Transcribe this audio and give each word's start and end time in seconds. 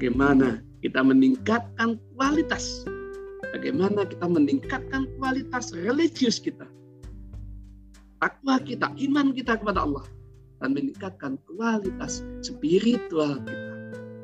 bagaimana 0.00 0.64
kita 0.80 1.04
meningkatkan 1.04 2.00
kualitas, 2.16 2.88
bagaimana 3.52 4.08
kita 4.08 4.24
meningkatkan 4.24 5.04
kualitas 5.20 5.76
religius 5.76 6.40
kita, 6.40 6.64
takwa 8.16 8.56
kita, 8.64 8.88
iman 8.96 9.36
kita 9.36 9.60
kepada 9.60 9.84
Allah, 9.84 10.08
dan 10.64 10.72
meningkatkan 10.72 11.36
kualitas 11.44 12.24
spiritual 12.40 13.44
kita 13.44 13.76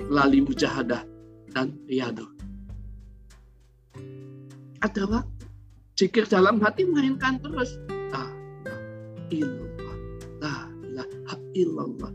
melalui 0.09 0.48
mujahadah 0.48 1.04
dan 1.52 1.77
riyadu. 1.84 2.24
Ada 4.80 5.04
waktu, 5.12 5.45
jikir 6.00 6.24
dalam 6.24 6.56
hati 6.64 6.88
mainkan 6.88 7.36
terus. 7.45 7.77
La 10.41 10.72
la 10.97 11.05
ilaha. 11.52 12.08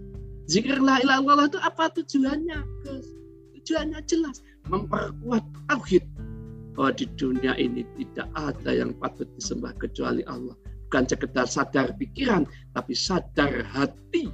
Zikir 0.50 0.82
la 0.82 0.98
ilaha 0.98 1.22
illallah 1.22 1.48
itu 1.48 1.60
apa 1.62 1.94
tujuannya? 1.94 2.60
Tujuannya 3.62 4.02
jelas, 4.10 4.42
memperkuat 4.68 5.46
tauhid 5.70 6.04
bahwa 6.74 6.92
di 6.98 7.06
dunia 7.20 7.54
ini 7.60 7.86
tidak 8.00 8.28
ada 8.34 8.72
yang 8.74 8.96
patut 8.98 9.30
disembah 9.38 9.76
kecuali 9.78 10.26
Allah 10.26 10.58
bukan 10.92 11.08
sekedar 11.08 11.48
sadar 11.48 11.96
pikiran, 11.96 12.44
tapi 12.76 12.92
sadar 12.92 13.64
hati. 13.72 14.28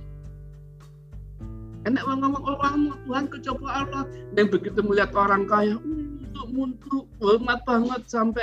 Enak 1.86 2.02
ngomong 2.02 2.42
orang 2.50 2.98
Tuhan 3.06 3.26
kecoba 3.30 3.86
Allah. 3.86 4.04
Dan 4.34 4.50
begitu 4.50 4.82
melihat 4.82 5.14
orang 5.14 5.46
kaya, 5.46 5.78
untuk 5.78 6.50
mundur, 6.50 7.06
hormat 7.22 7.62
banget 7.62 8.10
sampai 8.10 8.42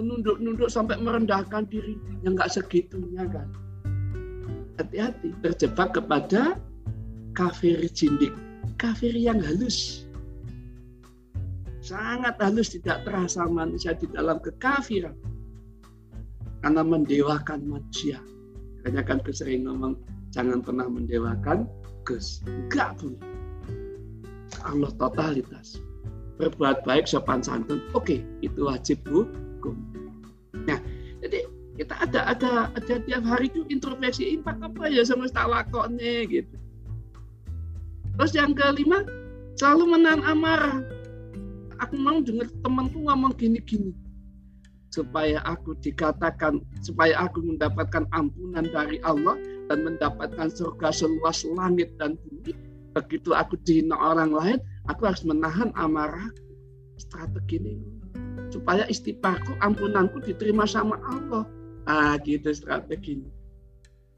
menunduk-nunduk 0.00 0.72
sampai 0.72 0.96
merendahkan 1.04 1.68
diri. 1.68 2.00
Yang 2.24 2.32
nggak 2.40 2.50
segitunya 2.56 3.28
kan. 3.28 3.52
Hati-hati, 4.80 5.36
terjebak 5.44 5.92
kepada 5.92 6.56
kafir 7.36 7.76
jindik. 7.92 8.32
Kafir 8.80 9.12
yang 9.12 9.36
halus. 9.44 10.08
Sangat 11.90 12.38
halus, 12.38 12.70
tidak 12.70 13.02
terasa 13.02 13.50
manusia 13.50 13.98
di 13.98 14.06
dalam 14.14 14.38
kekafiran 14.38 15.18
karena 16.62 16.86
mendewakan 16.86 17.66
manusia. 17.66 18.22
Makanya 18.78 19.02
kan 19.02 19.18
Gus 19.26 19.42
sering 19.42 19.66
ngomong 19.66 19.98
jangan 20.30 20.62
pernah 20.62 20.86
mendewakan 20.86 21.66
Gus. 22.06 22.46
Enggak 22.46 22.94
pun. 23.02 23.18
Allah 24.62 24.94
totalitas. 25.02 25.82
Berbuat 26.38 26.86
baik 26.86 27.10
sopan 27.10 27.42
santun, 27.42 27.82
oke 27.90 28.22
itu 28.38 28.60
wajib 28.62 29.02
hukum. 29.10 29.74
Nah, 30.70 30.78
jadi 31.26 31.42
kita 31.74 32.06
ada 32.06 32.20
ada 32.30 32.52
ada 32.70 32.94
tiap 33.02 33.26
hari 33.26 33.50
itu 33.50 33.66
introspeksi 33.66 34.38
impak 34.38 34.62
apa 34.62 34.86
ya 34.86 35.02
semesta 35.02 35.42
lakone 35.42 36.22
gitu. 36.30 36.54
Terus 38.14 38.32
yang 38.38 38.54
kelima 38.54 39.02
selalu 39.58 39.98
menahan 39.98 40.22
amarah. 40.22 40.99
Aku 41.80 41.96
mau 41.96 42.20
dengar 42.20 42.48
temanku 42.60 43.00
ngomong 43.08 43.32
gini-gini. 43.36 43.96
Supaya 44.90 45.38
aku 45.46 45.78
dikatakan 45.78 46.60
supaya 46.82 47.14
aku 47.24 47.40
mendapatkan 47.40 48.04
ampunan 48.10 48.66
dari 48.68 48.98
Allah 49.06 49.38
dan 49.70 49.86
mendapatkan 49.86 50.50
surga 50.50 50.90
seluas 50.90 51.46
langit 51.56 51.94
dan 51.96 52.18
bumi. 52.26 52.52
Begitu 52.90 53.30
aku 53.32 53.54
dihina 53.62 53.94
orang 53.94 54.34
lain 54.34 54.58
aku 54.90 55.06
harus 55.06 55.22
menahan 55.22 55.70
amarah 55.78 56.28
strategi 56.98 57.62
ini. 57.62 57.86
Supaya 58.50 58.82
istighfarku 58.90 59.54
ampunanku 59.62 60.20
diterima 60.26 60.66
sama 60.66 60.98
Allah. 61.06 61.46
Ah 61.86 62.18
gitu 62.20 62.50
strateginya 62.50 63.39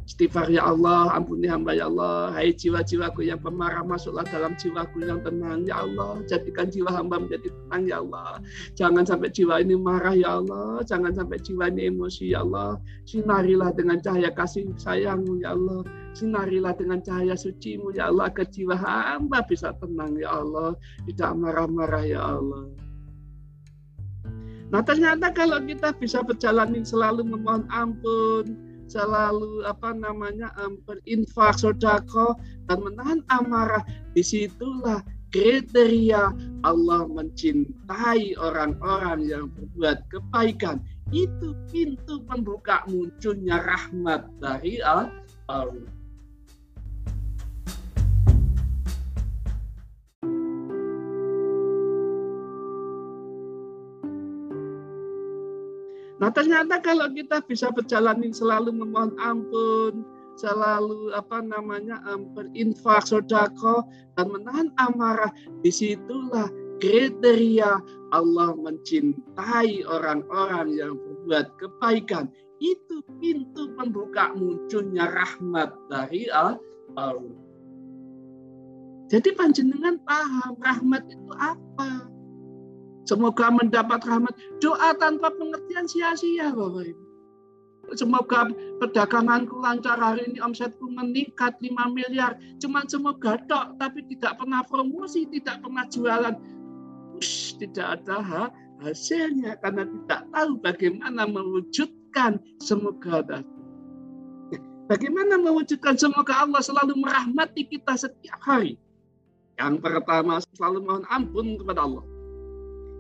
Istighfar 0.03 0.50
ya 0.50 0.67
Allah, 0.67 1.14
ampuni 1.14 1.47
hamba 1.47 1.78
ya 1.78 1.86
Allah. 1.86 2.34
Hai 2.34 2.50
jiwa-jiwaku 2.50 3.22
yang 3.22 3.39
pemarah, 3.39 3.86
masuklah 3.86 4.27
dalam 4.27 4.59
jiwaku 4.59 5.06
yang 5.06 5.22
tenang 5.22 5.62
ya 5.62 5.87
Allah. 5.87 6.19
Jadikan 6.26 6.66
jiwa 6.75 6.91
hamba 6.91 7.22
menjadi 7.22 7.54
tenang 7.54 7.82
ya 7.87 8.03
Allah. 8.03 8.43
Jangan 8.75 9.06
sampai 9.06 9.31
jiwa 9.31 9.62
ini 9.62 9.78
marah 9.78 10.15
ya 10.19 10.43
Allah. 10.43 10.82
Jangan 10.82 11.15
sampai 11.15 11.38
jiwa 11.38 11.71
ini 11.71 11.87
emosi 11.87 12.34
ya 12.34 12.43
Allah. 12.43 12.82
Sinarilah 13.06 13.71
dengan 13.78 14.03
cahaya 14.03 14.34
kasih 14.34 14.75
sayangmu 14.75 15.38
ya 15.38 15.54
Allah. 15.54 15.87
Sinarilah 16.19 16.75
dengan 16.75 16.99
cahaya 16.99 17.38
sucimu 17.38 17.94
ya 17.94 18.10
Allah. 18.10 18.26
Ke 18.34 18.43
jiwa 18.43 18.75
hamba 18.75 19.47
bisa 19.47 19.71
tenang 19.78 20.19
ya 20.19 20.34
Allah. 20.34 20.75
Tidak 21.06 21.31
marah-marah 21.38 22.05
ya 22.05 22.21
Allah. 22.43 22.66
Nah 24.72 24.81
ternyata 24.81 25.28
kalau 25.37 25.60
kita 25.60 25.93
bisa 26.00 26.25
berjalan 26.25 26.81
selalu 26.81 27.28
memohon 27.28 27.69
ampun, 27.69 28.72
selalu 28.92 29.64
apa 29.64 29.97
namanya 29.97 30.53
um, 30.60 30.76
berinfak 30.84 31.56
sodako 31.56 32.36
dan 32.69 32.84
menahan 32.84 33.20
amarah. 33.32 33.80
Di 34.12 34.20
situlah 34.20 35.00
kriteria 35.32 36.28
Allah 36.69 37.08
mencintai 37.08 38.36
orang-orang 38.36 39.25
yang 39.25 39.48
berbuat 39.56 40.04
kebaikan. 40.12 40.84
Itu 41.08 41.56
pintu 41.72 42.20
pembuka 42.28 42.84
munculnya 42.88 43.64
rahmat 43.64 44.28
dari 44.41 44.81
Allah 44.84 45.08
Nah 56.22 56.31
ternyata 56.31 56.78
kalau 56.78 57.10
kita 57.10 57.43
bisa 57.43 57.75
berjalan 57.75 58.31
selalu 58.31 58.71
memohon 58.71 59.19
ampun, 59.19 60.06
selalu 60.38 61.10
apa 61.19 61.43
namanya 61.43 61.99
berinfak 62.38 63.03
sodako 63.03 63.83
dan 64.15 64.31
menahan 64.31 64.71
amarah, 64.78 65.34
di 65.66 65.75
situlah 65.75 66.47
kriteria 66.78 67.82
Allah 68.15 68.55
mencintai 68.55 69.82
orang-orang 69.82 70.78
yang 70.78 70.94
berbuat 70.94 71.59
kebaikan. 71.59 72.31
Itu 72.62 73.03
pintu 73.19 73.75
pembuka 73.75 74.31
munculnya 74.38 75.11
rahmat 75.11 75.75
dari 75.91 76.31
Allah. 76.31 76.62
Jadi 79.11 79.28
panjenengan 79.34 79.99
paham 80.06 80.55
rahmat 80.62 81.03
itu 81.11 81.32
apa? 81.34 82.01
Semoga 83.02 83.50
mendapat 83.50 84.02
rahmat. 84.06 84.34
Doa 84.62 84.94
tanpa 84.94 85.34
pengertian 85.34 85.90
sia-sia 85.90 86.54
Bapak 86.54 86.86
Ibu. 86.86 87.04
Semoga 87.98 88.46
perdaganganku 88.78 89.58
lancar 89.58 89.98
hari 89.98 90.24
ini 90.30 90.38
omsetku 90.38 90.86
meningkat 90.86 91.58
5 91.58 91.92
miliar. 91.92 92.38
Cuma 92.62 92.86
semoga 92.86 93.36
dok, 93.50 93.76
tapi 93.82 94.06
tidak 94.06 94.38
pernah 94.38 94.62
promosi, 94.64 95.26
tidak 95.28 95.60
pernah 95.60 95.84
jualan. 95.90 96.34
Ush, 97.18 97.58
tidak 97.58 98.00
ada 98.00 98.18
ha 98.22 98.44
hasilnya 98.82 99.58
karena 99.62 99.86
tidak 99.86 100.22
tahu 100.34 100.52
bagaimana 100.58 101.22
mewujudkan 101.26 102.42
semoga. 102.58 103.22
Bagaimana 104.90 105.38
mewujudkan 105.38 105.94
semoga 105.94 106.42
Allah 106.42 106.60
selalu 106.60 106.98
merahmati 106.98 107.64
kita 107.70 107.94
setiap 107.94 108.40
hari. 108.42 108.76
Yang 109.56 109.78
pertama 109.84 110.42
selalu 110.58 110.78
mohon 110.82 111.04
ampun 111.08 111.54
kepada 111.60 111.86
Allah. 111.86 112.04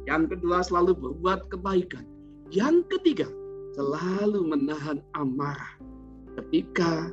Yang 0.06 0.36
kedua 0.36 0.64
selalu 0.66 0.92
berbuat 0.98 1.46
kebaikan. 1.52 2.04
Yang 2.52 2.84
ketiga 2.98 3.28
selalu 3.72 4.44
menahan 4.44 5.00
amarah 5.16 5.78
ketika 6.36 7.08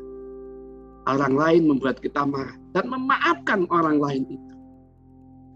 orang 1.08 1.36
lain 1.36 1.64
membuat 1.72 2.04
kita 2.04 2.28
marah 2.28 2.56
dan 2.76 2.86
memaafkan 2.92 3.66
orang 3.72 3.98
lain 3.98 4.24
itu. 4.28 4.54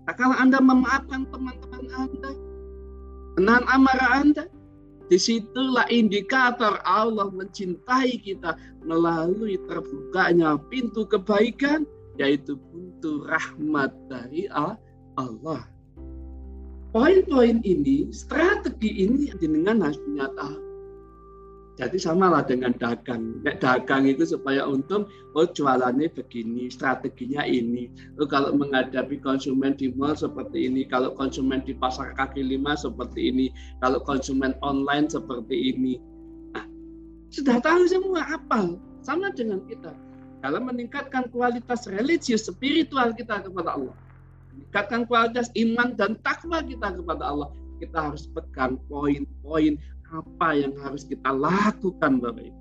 Nah, 0.03 0.13
kalau 0.19 0.35
Anda 0.35 0.59
memaafkan 0.59 1.27
teman-teman 1.31 1.83
Anda, 1.95 2.31
menahan 3.39 3.65
amarah 3.71 4.11
Anda, 4.19 4.43
di 5.07 5.19
situlah 5.19 5.87
indikator 5.91 6.79
Allah 6.87 7.27
mencintai 7.31 8.19
kita 8.23 8.55
melalui 8.83 9.59
terbukanya 9.67 10.59
pintu 10.71 11.07
kebaikan, 11.07 11.87
yaitu 12.19 12.59
pintu 12.71 13.23
rahmat 13.27 13.91
dari 14.11 14.47
Allah. 14.51 15.72
Poin-poin 16.93 17.57
ini, 17.65 18.13
strategi 18.13 19.01
ini 19.01 19.33
dengan 19.41 19.81
harus 19.81 19.97
punya. 19.97 20.29
Jadi 21.73 21.97
samalah 21.97 22.45
dengan 22.45 22.69
dagang. 22.77 23.41
Nek 23.41 23.57
dagang 23.57 24.05
itu 24.05 24.29
supaya 24.29 24.61
untung, 24.69 25.09
oh 25.33 25.49
jualannya 25.49 26.05
begini, 26.13 26.69
strateginya 26.69 27.49
ini. 27.49 27.89
Oh, 28.21 28.29
kalau 28.29 28.53
menghadapi 28.53 29.17
konsumen 29.25 29.73
di 29.73 29.89
mall 29.97 30.13
seperti 30.13 30.69
ini, 30.69 30.85
kalau 30.85 31.17
konsumen 31.17 31.65
di 31.65 31.73
pasar 31.73 32.13
kaki 32.13 32.45
lima 32.45 32.77
seperti 32.77 33.33
ini, 33.33 33.49
kalau 33.81 33.97
konsumen 34.05 34.53
online 34.61 35.09
seperti 35.09 35.73
ini. 35.73 35.97
Nah, 36.53 36.69
sudah 37.33 37.57
tahu 37.57 37.89
semua 37.89 38.21
apa? 38.37 38.77
Sama 39.01 39.33
dengan 39.33 39.65
kita. 39.65 39.97
Dalam 40.45 40.69
meningkatkan 40.69 41.25
kualitas 41.33 41.89
religius, 41.89 42.45
spiritual 42.45 43.17
kita 43.17 43.41
kepada 43.49 43.81
Allah 43.81 43.97
meningkatkan 44.53 45.03
kualitas 45.09 45.49
iman 45.57 45.97
dan 45.97 46.17
takwa 46.21 46.61
kita 46.61 46.93
kepada 46.95 47.23
Allah. 47.25 47.49
Kita 47.81 48.13
harus 48.13 48.29
pegang 48.31 48.79
poin-poin 48.87 49.75
apa 50.13 50.49
yang 50.53 50.73
harus 50.79 51.03
kita 51.03 51.33
lakukan 51.33 52.21
Bapak 52.21 52.45
Ibu. 52.47 52.59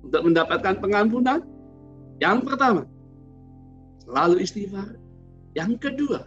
Untuk 0.00 0.22
mendapatkan 0.24 0.74
pengampunan, 0.80 1.40
yang 2.20 2.44
pertama, 2.44 2.84
selalu 4.04 4.44
istighfar. 4.44 4.96
Yang 5.58 5.72
kedua, 5.82 6.20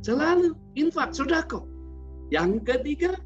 Selalu 0.00 0.56
infak, 0.80 1.12
sodako. 1.12 1.68
Yang 2.32 2.64
ketiga, 2.64 3.20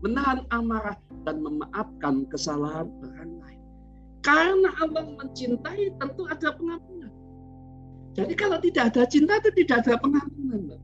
menahan 0.00 0.48
amarah 0.48 0.96
dan 1.28 1.44
memaafkan 1.44 2.24
kesalahan 2.32 2.88
orang 3.04 3.32
lain. 3.44 3.62
Karena 4.24 4.72
Allah 4.80 5.04
mencintai 5.20 5.92
tentu 6.00 6.24
ada 6.24 6.56
pengampunan. 6.56 7.03
Jadi 8.14 8.32
kalau 8.38 8.58
tidak 8.62 8.94
ada 8.94 9.02
cinta 9.10 9.42
itu 9.42 9.50
tidak 9.64 9.86
ada 9.86 9.98
pengampunan. 9.98 10.78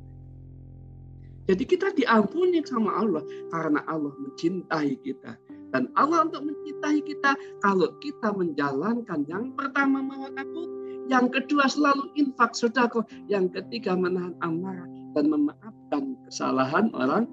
Jadi 1.50 1.66
kita 1.66 1.90
diampuni 1.94 2.62
sama 2.62 3.02
Allah 3.02 3.26
karena 3.50 3.82
Allah 3.90 4.14
mencintai 4.18 4.94
kita. 5.02 5.34
Dan 5.70 5.86
Allah 5.94 6.26
untuk 6.26 6.50
mencintai 6.50 6.98
kita 7.06 7.38
kalau 7.62 7.94
kita 8.02 8.34
menjalankan 8.34 9.22
yang 9.30 9.54
pertama 9.54 10.02
maha 10.02 10.30
takut, 10.34 10.66
yang 11.06 11.30
kedua 11.30 11.70
selalu 11.70 12.10
infak 12.18 12.54
sodako, 12.54 13.06
yang 13.30 13.46
ketiga 13.50 13.94
menahan 13.94 14.34
amarah 14.42 14.86
dan 15.14 15.30
memaafkan 15.30 16.18
kesalahan 16.26 16.90
orang 16.94 17.26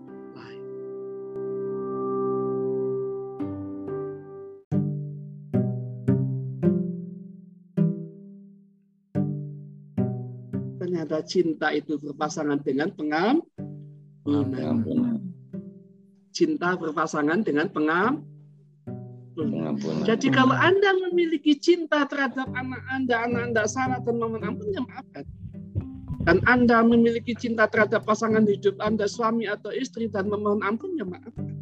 Ternyata 10.88 11.20
cinta 11.28 11.76
itu 11.76 12.00
berpasangan 12.00 12.64
dengan 12.64 12.88
pengampunan 12.96 13.44
cinta 16.38 16.78
berpasangan 16.78 17.42
dengan 17.42 17.66
pengam. 17.74 18.22
Jadi 20.06 20.30
kalau 20.30 20.54
Anda 20.54 20.94
memiliki 21.10 21.58
cinta 21.58 22.06
terhadap 22.06 22.46
anak 22.54 22.82
Anda, 22.94 23.26
anak 23.26 23.42
Anda 23.54 23.64
salah 23.66 24.02
dan 24.02 24.22
memohon 24.22 24.46
ampun, 24.46 24.70
ya 24.70 24.82
maafkan. 24.86 25.26
Dan 26.26 26.42
Anda 26.46 26.82
memiliki 26.86 27.34
cinta 27.38 27.66
terhadap 27.70 28.06
pasangan 28.06 28.46
hidup 28.46 28.78
Anda, 28.82 29.06
suami 29.10 29.46
atau 29.50 29.74
istri, 29.74 30.10
dan 30.10 30.30
memohon 30.30 30.66
ampun, 30.66 30.98
ya 30.98 31.06
maafkan. 31.06 31.54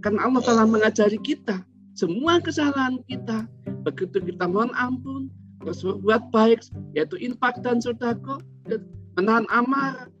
Karena 0.00 0.28
Allah 0.28 0.42
telah 0.44 0.64
mengajari 0.68 1.20
kita 1.20 1.64
semua 1.96 2.40
kesalahan 2.40 3.00
kita. 3.08 3.48
Begitu 3.84 4.24
kita 4.24 4.48
mohon 4.48 4.72
ampun, 4.76 5.28
berbuat 5.64 6.28
baik, 6.28 6.60
yaitu 6.92 7.16
infak 7.18 7.58
dan 7.64 7.80
sodako, 7.80 8.38
menahan 9.16 9.48
amarah, 9.48 10.12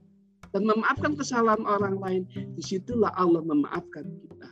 dan 0.54 0.64
memaafkan 0.64 1.18
kesalahan 1.18 1.66
orang 1.66 1.98
lain, 1.98 2.22
di 2.56 2.62
situlah 2.62 3.10
Allah 3.18 3.42
memaafkan 3.42 4.06
kita. 4.06 4.50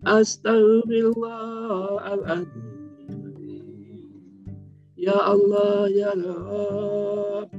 Astaghfirullahaladzim. 0.02 2.66
Ya 4.98 5.14
Allah 5.14 5.86
ya 5.94 6.18
Rabb. 6.18 7.54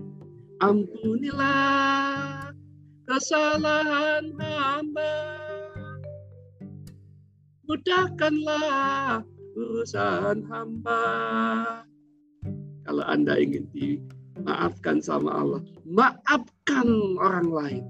Ampunilah 0.59 2.51
kesalahan 3.07 4.35
hamba. 4.35 5.15
Mudahkanlah 7.63 9.23
urusan 9.55 10.43
hamba 10.51 11.87
Kalau 12.89 13.05
Anda 13.05 13.37
ingin 13.37 13.69
di 13.69 14.01
maafkan 14.41 14.97
sama 14.97 15.29
Allah. 15.29 15.61
Maafkan 15.85 16.89
orang 17.21 17.53
lain. 17.53 17.85